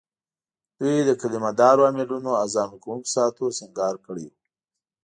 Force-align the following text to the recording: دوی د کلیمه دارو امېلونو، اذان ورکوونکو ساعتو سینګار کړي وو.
دوی 0.79 0.97
د 1.05 1.11
کلیمه 1.21 1.51
دارو 1.59 1.81
امېلونو، 1.89 2.31
اذان 2.43 2.67
ورکوونکو 2.69 3.13
ساعتو 3.15 3.55
سینګار 3.57 3.95
کړي 4.05 4.25
وو. 4.29 4.37